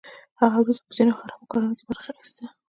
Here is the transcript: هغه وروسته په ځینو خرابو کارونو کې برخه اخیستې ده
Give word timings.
هغه 0.41 0.57
وروسته 0.59 0.83
په 0.87 0.93
ځینو 0.97 1.17
خرابو 1.19 1.49
کارونو 1.51 1.77
کې 1.77 1.83
برخه 1.89 2.09
اخیستې 2.11 2.41
ده 2.45 2.49